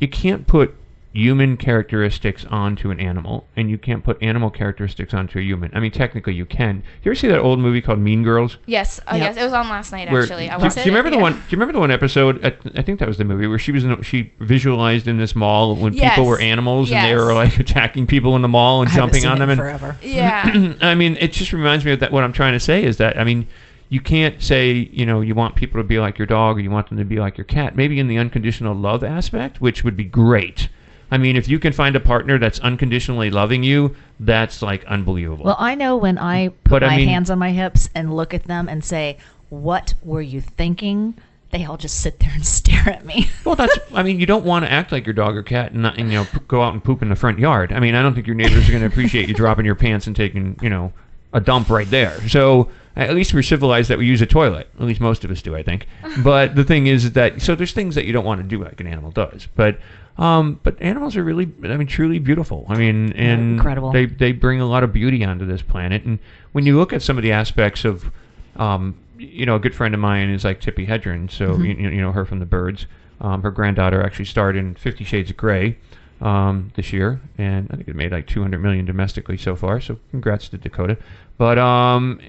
[0.00, 0.74] You can't put
[1.14, 5.70] human characteristics onto an animal, and you can't put animal characteristics onto a human.
[5.74, 6.82] I mean, technically, you can.
[7.02, 8.56] You ever see that old movie called Mean Girls?
[8.66, 9.20] yes, uh, Yep.
[9.20, 10.48] yes, it was on last night Where- actually.
[10.48, 10.86] I do, watched do it.
[10.86, 11.22] you remember the yeah.
[11.22, 11.32] one?
[11.34, 12.42] Do you remember the one episode?
[12.44, 15.34] At, I think that was the movie where she was in, she visualized in this
[15.36, 16.10] mall when Yes.
[16.14, 19.20] people were animals and they were like attacking people in the mall and I jumping
[19.22, 19.50] seen on them.
[19.50, 19.96] in and forever.
[20.02, 20.74] Yeah.
[20.80, 22.10] I mean, it just reminds me of that.
[22.12, 23.46] What I'm trying to say is that I mean,
[23.90, 26.70] you can't say you know you want people to be like your dog or you
[26.70, 27.76] want them to be like your cat.
[27.76, 30.68] Maybe in the unconditional love aspect, which would be great.
[31.12, 35.44] I mean, if you can find a partner that's unconditionally loving you, that's like unbelievable.
[35.44, 38.16] Well, I know when I put But, I my mean- hands on my hips and
[38.16, 39.18] look at them and say,
[39.50, 41.14] "What were you thinking?"
[41.50, 43.28] They all just sit there and stare at me.
[43.44, 43.78] Well, that's.
[43.94, 46.10] I mean, you don't want to act like your dog or cat and not, and,
[46.10, 47.72] you know, go out and poop in the front yard.
[47.74, 50.06] I mean, I don't think your neighbors are going to appreciate you dropping your pants
[50.06, 50.94] and taking, you know,
[51.34, 52.26] a dump right there.
[52.28, 54.66] So at least we're civilized that we use a toilet.
[54.80, 55.88] At least most of us do, I think.
[56.24, 58.80] But the thing is that so there's things that you don't want to do like
[58.80, 59.78] an animal does, but.
[60.18, 62.66] Um, but animals are really, I mean, truly beautiful.
[62.68, 63.92] I mean, and incredible.
[63.92, 66.04] They they bring a lot of beauty onto this planet.
[66.04, 66.18] And
[66.52, 68.10] when you look at some of the aspects of,
[68.56, 71.30] um, you know, a good friend of mine is like Tippi Hedren.
[71.30, 71.80] So Mhm.
[71.80, 72.86] you, you know her from the Birds.
[73.20, 75.76] Um, her granddaughter actually starred in Fifty Shades of Grey
[76.20, 79.80] um, this year, and I think it made like 200 million domestically so far.
[79.80, 80.96] So congrats to Dakota.
[81.38, 82.20] But um,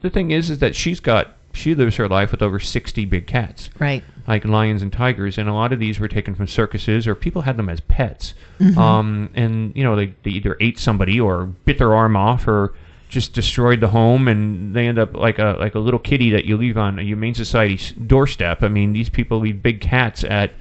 [0.00, 3.26] the thing is, is that she's got she lives her life with over 60 big
[3.26, 4.02] cats, Right.
[4.26, 7.42] like lions and tigers, and a lot of these were taken from circuses or people
[7.42, 8.34] had them as pets.
[8.60, 8.76] Mhm.
[8.76, 12.74] Um, and you know they, they either ate somebody or bit their arm off or
[13.08, 16.46] just destroyed the home and they end up like a like a little kitty that
[16.46, 18.62] you leave on a humane society's doorstep.
[18.62, 20.52] I mean, these people leave big cats at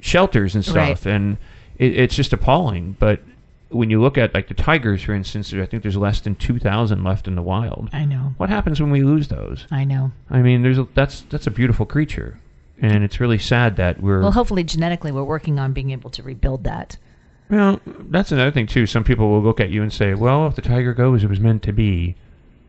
[0.00, 1.14] shelters and stuff, Right.
[1.14, 1.36] and
[1.78, 2.96] it, it's just appalling.
[2.98, 3.20] But
[3.70, 6.58] when you look at like the tigers, for instance, I think there's less than two
[6.58, 7.90] thousand left in the wild.
[7.92, 8.34] I know.
[8.36, 9.66] What happens when we lose those?
[9.70, 10.10] I know.
[10.30, 12.38] I mean, there's a, that's that's a beautiful creature,
[12.80, 14.20] and it's really sad that we're.
[14.20, 16.96] Well, hopefully, genetically, we're working on being able to rebuild that.
[17.50, 18.86] Well, that's another thing too.
[18.86, 21.40] Some people will look at you and say, "Well, if the tiger goes, it was
[21.40, 22.16] meant to be."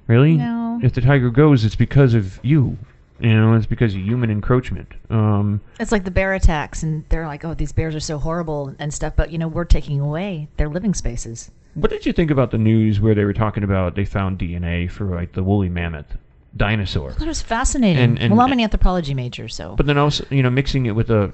[0.08, 0.38] Really?
[0.38, 0.80] No.
[0.82, 2.78] If the tiger goes, it's because of you.
[3.20, 4.88] You know, it's because of human encroachment.
[5.10, 8.74] Um, It's like the bear attacks, and they're like, "Oh, these bears are so horrible
[8.80, 11.52] and stuff." But you know, we're taking away their living spaces.
[11.76, 14.90] what did you think about the news where they were talking about they found DNA
[14.90, 16.18] for like the woolly mammoth
[16.58, 17.12] dinosaur?
[17.12, 18.02] That was fascinating.
[18.02, 20.96] And- and- well, I'm an anthropology major, so But then also, you know, mixing it
[20.96, 21.32] with a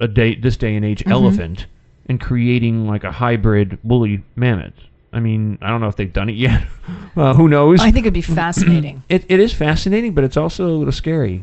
[0.00, 1.10] a day this day and age Mhm.
[1.12, 1.66] elephant
[2.08, 4.74] and creating like a hybrid woolly mammoth.
[5.16, 6.66] I mean, I don't know if they've done it yet.
[7.16, 7.80] uh, who knows?
[7.80, 9.02] I think it'd be fascinating.
[9.08, 11.42] it it is fascinating, but it's also a little scary.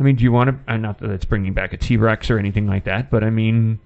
[0.00, 0.72] I mean, do you want to?
[0.72, 3.28] Uh, not that it's bringing back a T Rex or anything like that, but I
[3.28, 3.78] mean,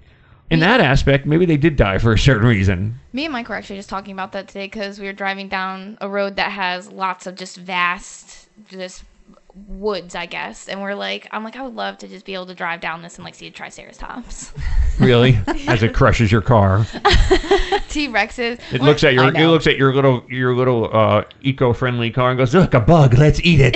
[0.51, 3.01] in that aspect, maybe they did die for a certain reason.
[3.13, 5.99] Me and Mike were actually just talking about that today because we were driving down
[6.01, 9.03] a road that has lots of just vast, just
[9.55, 10.69] woods, I guess.
[10.69, 13.03] And we're like, I'm like, I would love to just be able to drive down
[13.03, 14.53] this and like see a triceratops.
[14.99, 16.85] Really, as it crushes your car,
[17.89, 18.61] T Rexes.
[18.73, 22.39] it looks at your it looks at your little your little uh, eco-friendly car and
[22.39, 23.15] goes, "Look, a bug.
[23.15, 23.75] Let's eat it."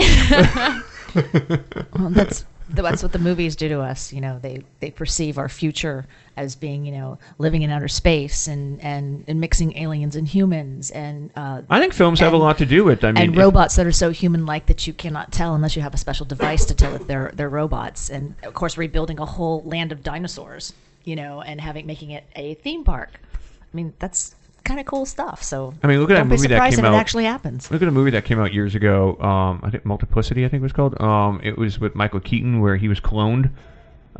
[1.98, 4.12] well, that's that's what the movies do to us.
[4.12, 8.46] You know, they they perceive our future as being, you know, living in outer space
[8.46, 12.58] and and, and mixing aliens and humans and uh, I think films have a lot
[12.58, 13.04] to do with.
[13.04, 15.82] I mean, and if- robots that are so human-like that you cannot tell unless you
[15.82, 18.10] have a special device to tell if they're they're robots.
[18.10, 20.72] And of course, rebuilding a whole land of dinosaurs,
[21.04, 23.20] you know, and having making it a theme park.
[23.32, 24.34] I mean, that's
[24.66, 25.42] kind of cool stuff.
[25.42, 26.94] So I mean, look at don't that movie that came if out.
[26.94, 27.70] it actually happens.
[27.70, 29.16] Look at a movie that came out years ago.
[29.20, 31.00] Um, I think Multiplicity, I think it was called.
[31.00, 33.50] Um, it was with Michael Keaton where he was cloned.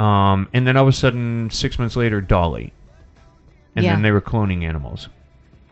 [0.00, 2.72] Um, and then all of a sudden, six months later, Dolly.
[3.74, 3.92] And Yeah.
[3.92, 5.08] then they were cloning animals.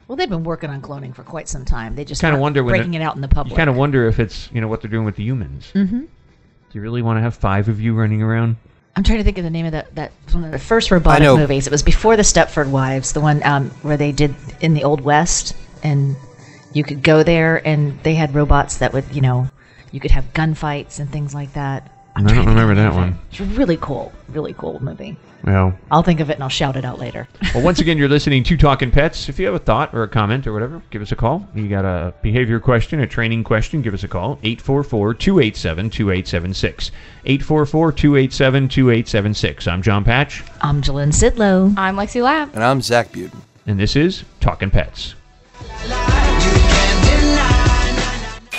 [0.08, 1.94] Well, they've been working on cloning for quite some time.
[1.94, 3.52] They just Kind of wonder breaking it, out in the public.
[3.52, 5.70] You kind of wonder if it's you know what they're doing with the humans.
[5.72, 6.06] hmm Do
[6.72, 8.56] you really want to have five of you running around?
[8.96, 9.94] I'm trying to think of the name of that.
[9.96, 11.37] That was one of the first robotic know.
[11.37, 11.66] movies.
[11.66, 15.00] It was before the Stepford Wives, the one um, where they did in the Old
[15.00, 16.16] West, and
[16.72, 19.48] you could go there, and they had robots that would, you know,
[19.90, 21.90] you could have gunfights and things like that.
[22.16, 23.18] I don't remember that one.
[23.31, 25.16] It's a really cool, really cool movie.
[25.42, 27.27] Well, I'll think of it and I'll shout it out later.
[27.55, 29.29] well, once again, you're listening to Talking Pets.
[29.29, 31.44] If you have a thought or a comment or whatever, give us a call.
[31.55, 34.37] You got a behavior question, a training question, give us a call.
[34.38, 36.90] 844-287-2876.
[37.27, 39.66] 844-287-2876.
[39.66, 40.44] I'm John Patch.
[40.61, 41.74] I'm Jalyn Sidlow.
[41.77, 42.55] I'm Lexi Lapp.
[42.55, 43.35] And I'm Zach Buden.
[43.66, 45.16] And this is Talking Pets.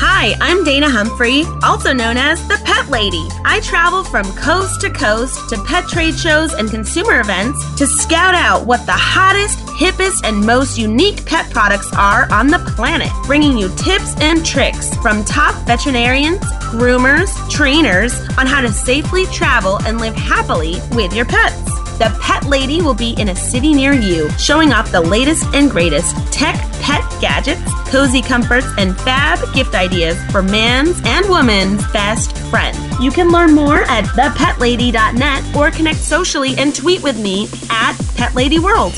[0.00, 3.26] Hi, I'm Dana Humphrey, also known as the Pet Lady.
[3.44, 8.36] I travel from coast to coast to pet trade shows and consumer events to scout
[8.36, 13.58] out what the hottest, hippest, and most unique pet products are on the planet, bringing
[13.58, 16.38] you tips and tricks from top veterinarians,
[16.70, 21.68] groomers, trainers on how to safely travel and live happily with your pets.
[21.98, 25.68] The Pet Lady will be in a city near you, showing off the latest and
[25.68, 32.38] greatest tech pet gadgets, cozy comforts, and fab gift ideas for man's and woman's best
[32.50, 32.78] friend.
[33.02, 38.94] You can learn more at thepetlady.net or connect socially and tweet with me at PetLadyWorld.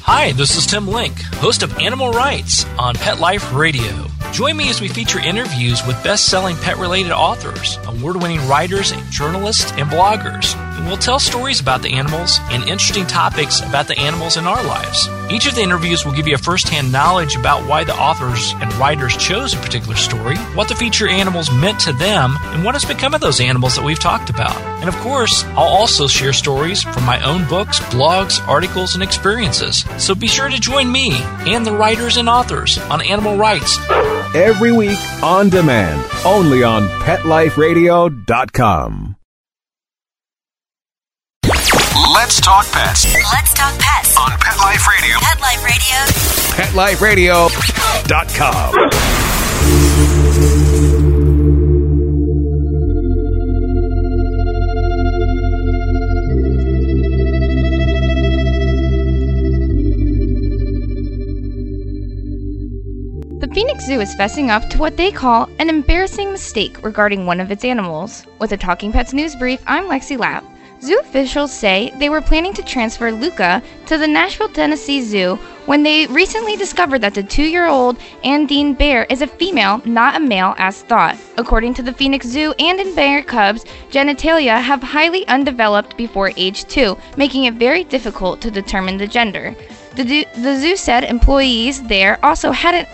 [0.00, 4.06] Hi, this is Tim Link, host of Animal Writes on Pet Life Radio.
[4.32, 8.92] Join me as we feature interviews with best selling pet related authors, award winning writers,
[9.10, 10.65] journalists, and bloggers.
[10.84, 15.08] We'll tell stories about the animals and interesting topics about the animals in our lives.
[15.30, 18.52] Each of the interviews will give you a first hand knowledge about why the authors
[18.60, 22.74] and writers chose a particular story, what the feature animals meant to them, and what
[22.74, 24.56] has become of those animals that we've talked about.
[24.80, 29.84] And of course, I'll also share stories from my own books, blogs, articles, and experiences.
[29.98, 31.10] So be sure to join me
[31.46, 33.78] and the writers and authors on Animal Writes.
[34.34, 39.15] Every week on demand, only on PetLifeRadio.com.
[42.16, 45.18] Let's talk pets Let's talk pets on Pet Life Radio.
[45.20, 45.38] Pet
[46.72, 47.48] Life Radio.
[47.50, 48.72] PetLifeRadio.com.
[63.40, 67.40] The Phoenix Zoo is fessing up to what they call an embarrassing mistake regarding one
[67.40, 68.24] of its animals.
[68.38, 70.55] With a Talking Pets news brief, I'm Lexi Lapp.
[70.82, 75.82] Zoo officials say they were planning to transfer Luca to the Nashville, Tennessee Zoo when
[75.82, 80.20] they recently discovered that the two year old Andean bear is a female, not a
[80.20, 81.16] male, as thought.
[81.38, 86.96] According to the Phoenix Zoo, Andean bear cubs' genitalia have highly undeveloped before age two,
[87.16, 89.54] making it very difficult to determine the gender.
[89.96, 92.88] The, do- the zoo said employees there also hadn't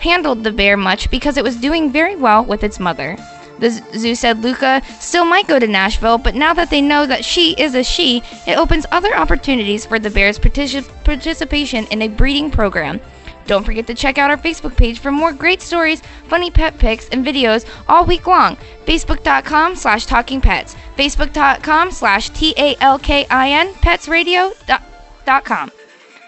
[0.00, 3.16] handled the bear much because it was doing very well with its mother.
[3.58, 7.24] The zoo said Luca still might go to Nashville, but now that they know that
[7.24, 12.08] she is a she, it opens other opportunities for the bear's partici- participation in a
[12.08, 13.00] breeding program.
[13.46, 17.08] Don't forget to check out our Facebook page for more great stories, funny pet pics,
[17.08, 18.56] and videos all week long.
[18.84, 20.76] Facebook.com slash talking pets.
[20.98, 24.82] Facebook.com slash T A L K I N petsradio dot-
[25.24, 25.72] dot com.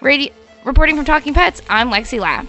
[0.01, 0.33] Radio,
[0.65, 2.47] reporting from Talking Pets, I'm Lexi Lapp.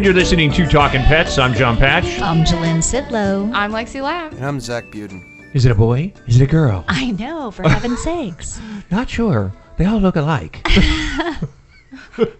[0.00, 1.36] And you're listening to Talking Pets.
[1.36, 2.22] I'm John Patch.
[2.22, 3.52] I'm Jalynn Sidlow.
[3.52, 4.32] I'm Lexi Lapp.
[4.32, 5.22] And I'm Zach Buden.
[5.54, 6.10] Is it a boy?
[6.26, 6.86] Is it a girl?
[6.88, 8.58] I know, for heaven's sakes.
[8.90, 9.52] Not sure.
[9.76, 10.66] They all look alike.
[12.16, 12.32] you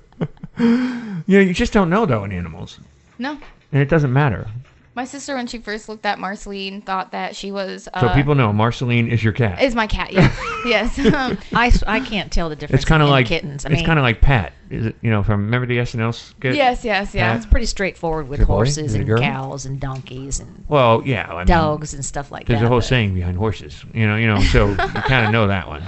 [0.57, 2.81] know, you just don't know though in animals,
[3.19, 3.33] No.
[3.73, 4.47] and it doesn't matter.
[4.93, 7.89] My sister, when she first looked at Marceline, thought that she was.
[7.95, 9.63] Uh, So people know Marceline is your cat.
[9.63, 10.37] Is my cat, yes.
[10.67, 10.99] yes.
[11.15, 13.65] Um, I, s- I can't tell the difference It's kind of like kittens.
[13.65, 14.53] I it's mean, kind of like Pat.
[14.69, 14.97] Is it?
[15.01, 16.57] You know, from remember the SNL skit?
[16.57, 17.29] Yes, yes, yeah.
[17.29, 17.37] Pat?
[17.37, 18.53] it's pretty straightforward with Is it a boy?
[18.55, 21.29] horses Is it a and cows and donkeys and Well, yeah.
[21.33, 22.63] I mean, dogs and stuff like There's that.
[22.63, 23.85] There's a whole but- saying behind horses.
[23.95, 24.41] You know, you know.
[24.41, 25.85] So you kind of know that one.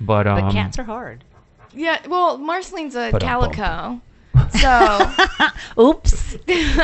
[0.00, 1.24] But um, But cats are hard.
[1.72, 3.52] yeah, well, Marceline's a Ba-dum-bum.
[3.52, 4.00] calico.
[4.60, 5.12] So.
[5.82, 6.36] Oops.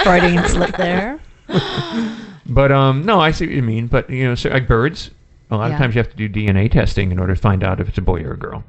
[0.03, 1.21] Freudian slip there.
[2.46, 3.86] But um, no, I see what you mean.
[3.86, 5.11] But you know, so, like birds,
[5.53, 5.74] a lot Yeah.
[5.74, 7.98] of times you have to do DNA testing in order to find out if it's
[7.98, 8.64] a boy or a girl.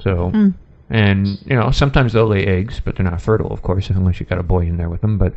[0.00, 0.48] So, Hmm.
[0.90, 4.26] and you know, sometimes they'll lay eggs, but they're not fertile, of course, unless you
[4.26, 5.18] got a boy in there with them.
[5.18, 5.34] But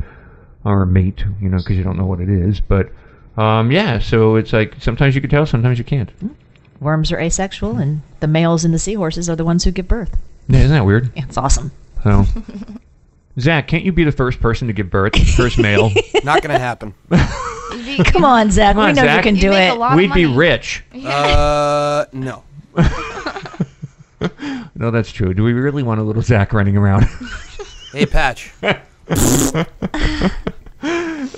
[0.64, 2.58] or a mate, you know, because you don't know what it is.
[2.60, 2.90] But
[3.36, 6.10] um, yeah, so it's like sometimes you can tell, sometimes you can't.
[6.80, 10.16] Worms are asexual, and the males in the seahorses are the ones who give birth.
[10.48, 11.10] Yeah, isn't that weird?
[11.16, 11.70] Yeah, it's awesome.
[12.02, 12.24] So,
[13.38, 15.90] Zach, can't you be the first person to give birth, first male?
[16.24, 16.94] Not gonna happen.
[18.04, 18.74] Come on, Zach.
[18.74, 19.16] Come on, we know Zach.
[19.24, 19.96] you can do it.
[19.96, 20.84] We'd be rich.
[21.04, 22.42] Uh, no.
[24.78, 25.32] No, that's true.
[25.32, 27.06] Do we really want a little Zach running around?
[27.92, 28.52] Hey, Patch.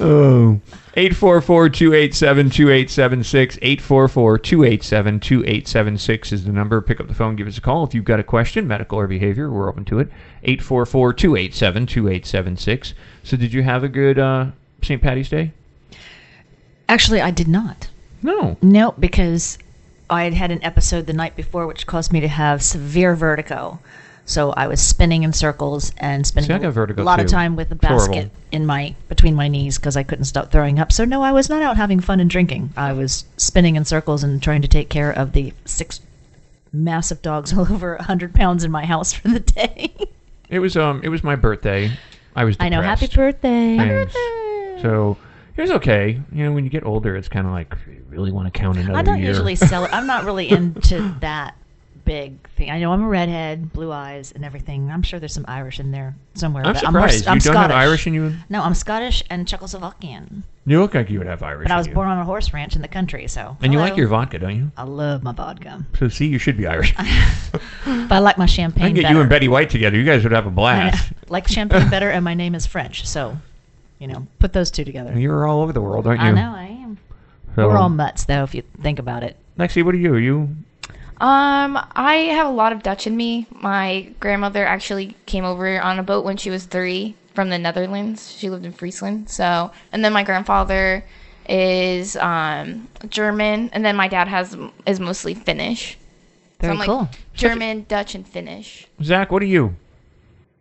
[0.01, 0.61] Oh.
[0.99, 3.79] 844-287-2876.
[3.79, 6.81] 844-287-2876 is the number.
[6.81, 7.85] Pick up the phone, give us a call.
[7.85, 10.09] If you've got a question, medical or behavior, we're open to it.
[10.43, 12.95] 844-287-2876.
[13.23, 14.47] So did you have a good uh,
[14.83, 15.01] St.
[15.01, 15.53] Patty's Day?
[16.89, 17.91] Actually, I did not.
[18.21, 18.57] No.
[18.61, 19.57] No, because
[20.11, 23.79] I had had an episode the night before which caused me to have severe vertigo.
[24.29, 27.29] So I was spinning in circles and spending See, I got vertigo a lot of
[27.29, 28.15] time with a It's horrible.
[28.15, 30.93] basket in my between my knees because I couldn't stop throwing up.
[30.93, 32.71] So no, I was not out having fun and drinking.
[32.77, 36.01] I was spinning in circles and trying to take care of the six
[36.75, 39.95] massive dogs all over hundred pounds in my house for the day.
[40.51, 41.91] It was um it was my birthday.
[42.35, 42.81] I was I know.
[42.81, 43.43] Happy depressed.
[43.43, 44.07] birthday!
[44.81, 45.17] So
[45.57, 46.21] it was okay.
[46.33, 48.79] You know, when you get older, it's kind of like you really want to count
[48.79, 49.29] another I don't year.
[49.29, 49.93] usually sell it.
[49.93, 51.55] I'm not really into that
[52.09, 52.71] big thing.
[52.71, 54.91] I know I'm a redhead, blue eyes, and everything.
[54.91, 56.65] I'm sure there's some Irish in there somewhere.
[56.65, 57.27] I'm but surprised.
[57.27, 57.75] I'm, more, I'm You don't have Scottish.
[57.77, 58.35] Irish in you?
[58.49, 60.43] No, I'm Scottish and Czechoslovakian.
[60.67, 61.67] You look like you would have Irish.
[61.67, 61.95] But I in was you.
[61.95, 63.57] born on a horse ranch in the country, so.
[63.63, 63.91] And you hello.
[63.91, 64.71] like your vodka, don't you?
[64.77, 65.85] I love my vodka.
[65.99, 66.95] So see, you should be Irish.
[67.85, 69.15] But I like my champagne I can get better.
[69.15, 69.97] you and Betty White together.
[69.97, 71.13] You guys would have a I blast.
[71.29, 73.37] like champagne better, and my name is French, so,
[73.99, 75.19] you know, put those two together.
[75.19, 76.29] You're all over the world, aren't you?
[76.29, 76.99] I know, I am.
[77.57, 79.37] So- We're all mutts, though, if you think about it.
[79.59, 80.13] Lexi, what are you?
[80.15, 80.49] Are you?
[81.21, 83.47] Um, I have a lot of Dutch in me.
[83.51, 88.37] My grandmother actually came over on a boat when she was three from the Netherlands.
[88.37, 89.29] She lived in Friesland.
[89.29, 91.05] So, and then my grandfather
[91.49, 94.57] is um, German, and then my dad has
[94.87, 95.99] is mostly Finnish.
[96.61, 96.99] Very so I'm cool.
[96.99, 98.87] Like German, Dutch, and Finnish.
[99.03, 99.75] Zach, what are you?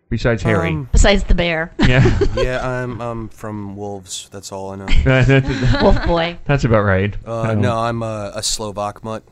[0.10, 0.70] besides Harry?
[0.70, 1.72] Um, Besides the bear.
[1.80, 2.20] yeah.
[2.36, 4.30] yeah, I'm um from wolves.
[4.32, 4.88] That's all I know.
[5.82, 6.38] Wolf boy.
[6.45, 7.16] That's about right.
[7.26, 9.24] Uh, no, I'm a, a Slovak mutt.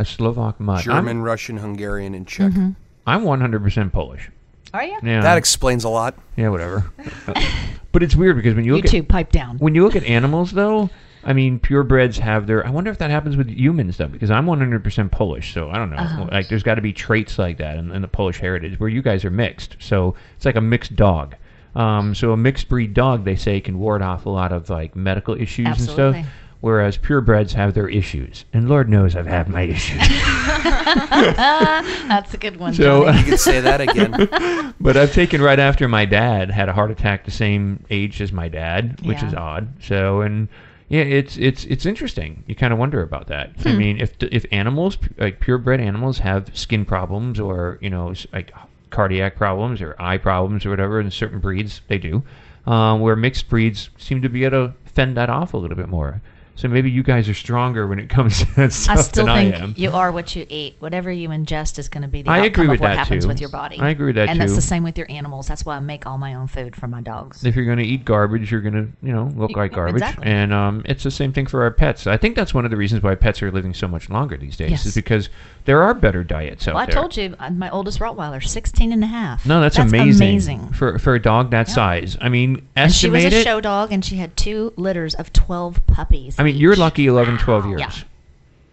[0.00, 0.82] A Slovak mutt.
[0.82, 2.52] German, I'm, Russian, Hungarian, and Czech.
[2.52, 2.70] Mm-hmm.
[3.06, 4.30] I'm 100% Polish.
[4.72, 4.98] Are you?
[5.02, 5.20] Yeah.
[5.20, 6.14] That explains a lot.
[6.36, 6.90] Yeah, whatever.
[7.92, 9.58] but it's weird because when you You look two, at pipe down.
[9.58, 10.88] when you look at animals, though,
[11.22, 12.66] I mean, purebreds have their.
[12.66, 15.90] I wonder if that happens with humans, though, because I'm 100% Polish, so I don't
[15.90, 15.96] know.
[15.96, 16.28] Uh-huh.
[16.32, 19.02] Like, there's got to be traits like that in, in the Polish heritage, where you
[19.02, 19.76] guys are mixed.
[19.80, 21.36] So it's like a mixed dog.
[21.74, 24.96] Um, so a mixed breed dog, they say, can ward off a lot of like
[24.96, 26.16] medical issues and stuff.
[26.60, 29.98] Whereas purebreds have their issues, and Lord knows I've had my issues.
[31.38, 32.74] That's a good one.
[32.74, 33.18] So Johnny.
[33.18, 34.74] You could say that again.
[34.80, 38.32] but I've taken right after my dad had a heart attack the same age as
[38.32, 39.28] my dad, which Yeah.
[39.28, 39.68] is odd.
[39.82, 40.48] So and
[40.88, 42.44] yeah, it's it's it's interesting.
[42.46, 43.52] You kind of wonder about that.
[43.64, 43.78] I Hmm.
[43.78, 48.52] mean, if if animals like purebred animals have skin problems or you know like
[48.90, 52.22] cardiac problems or eye problems or whatever, in certain breeds they do,
[52.66, 55.88] um, where mixed breeds seem to be able to fend that off a little bit
[55.88, 56.20] more.
[56.56, 59.34] So maybe you guys are stronger when it comes to that stuff I still than
[59.36, 59.74] think I am.
[59.78, 60.76] you are what you eat.
[60.78, 62.98] Whatever you ingest is going to be the I outcome agree of with what that,
[62.98, 63.28] happens too.
[63.28, 63.78] with your body.
[63.78, 64.32] I agree with that, too.
[64.32, 65.46] and that's the same with your animals.
[65.48, 67.44] That's why I make all my own food for my dogs.
[67.46, 70.02] If you're going to eat garbage, you're going to, you know, look like garbage.
[70.02, 70.26] exactly.
[70.26, 72.06] And um, it's the same thing for our pets.
[72.06, 74.56] I think that's one of the reasons why pets are living so much longer these
[74.58, 74.84] days Yes.
[74.86, 75.30] is because
[75.64, 76.94] there are better diets out Well, I there.
[76.94, 79.44] told you, uh, my oldest Rottweiler, 16 and a half.
[79.46, 80.68] No, that's, that's amazing, amazing.
[80.72, 82.16] for for a dog that size.
[82.20, 85.86] I mean, And she was a show dog, and she had two litters of 12
[85.86, 86.36] puppies.
[86.38, 87.80] I mean, you're lucky 11, 12 years.
[87.80, 87.92] Yeah.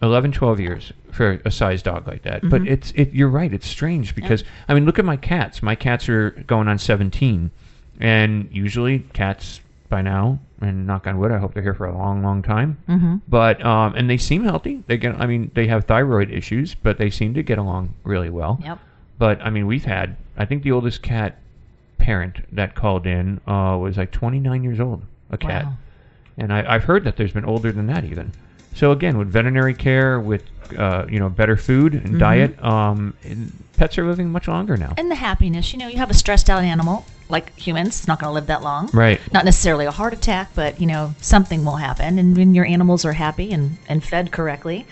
[0.01, 2.41] 11, 12 years for a size dog like that.
[2.47, 2.69] But Mhm.
[2.69, 3.13] it's it.
[3.13, 3.51] You're right.
[3.51, 5.63] It's strange because I mean, look at my cats.
[5.63, 7.49] My cats are going on 17,
[7.99, 9.59] and usually cats
[9.89, 12.77] by now, and knock on wood, I hope they're here for a long, long time.
[12.89, 13.21] Mhm.
[13.27, 14.83] But um, and they seem healthy.
[14.87, 15.19] They get.
[15.19, 18.59] I mean, they have thyroid issues, but they seem to get along really well.
[18.63, 18.79] Yep.
[19.19, 20.15] But I mean, we've had.
[20.37, 21.37] I think the oldest cat
[21.97, 25.03] parent that called in uh, was like 29 years old.
[25.29, 25.65] A cat.
[25.65, 25.73] Wow.
[26.37, 28.31] And I, I've heard that there's been older than that even.
[28.73, 30.43] So again, with veterinary care, with
[30.77, 32.19] uh, you know better food and Mhm.
[32.19, 34.93] diet, um, and pets are living much longer now.
[34.97, 35.73] And the happiness.
[35.73, 38.47] You know, you have a stressed out animal, like humans, it's not going to live
[38.47, 38.89] that long.
[38.93, 39.19] Right.
[39.33, 42.19] Not necessarily a heart attack, but, you know, something will happen.
[42.19, 44.85] And when your animals are happy and, and fed correctly,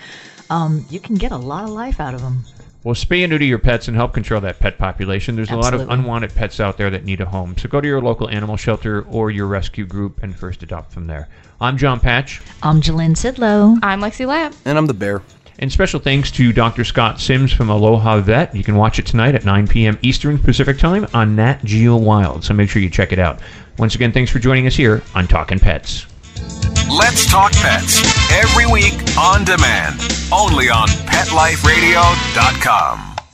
[0.50, 2.46] um, you can get a lot of life out of them.
[2.84, 5.36] Well, spay and neuter your pets and help control that pet population.
[5.36, 7.58] There's a lot of unwanted pets out there that need a home.
[7.58, 11.08] So go to your local animal shelter or your rescue group and first adopt from
[11.08, 11.28] there.
[11.60, 12.42] I'm John Patch.
[12.62, 13.80] I'm Jalynn Sidlow.
[13.82, 14.54] I'm Lexi Lapp.
[14.66, 15.24] And I'm the bear.
[15.60, 16.84] And special thanks to Dr.
[16.84, 18.54] Scott Sims from Aloha Vet.
[18.56, 19.98] You can watch it tonight at 9 p.m.
[20.02, 22.44] Eastern Pacific Time on Nat Geo Wild.
[22.44, 23.40] So make sure you check it out.
[23.78, 26.08] Once again, thanks for joining us here on Talking Pets.
[26.90, 30.00] Let's talk pets every week on demand,
[30.32, 33.25] only on PetLifeRadio.com.